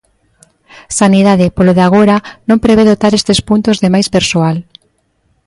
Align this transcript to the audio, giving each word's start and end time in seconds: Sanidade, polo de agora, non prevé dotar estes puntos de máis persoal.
Sanidade, 0.99 1.53
polo 1.57 1.75
de 1.77 1.83
agora, 1.87 2.17
non 2.49 2.61
prevé 2.65 2.83
dotar 2.87 3.11
estes 3.15 3.39
puntos 3.49 3.77
de 3.83 3.89
máis 3.93 4.07
persoal. 4.15 4.57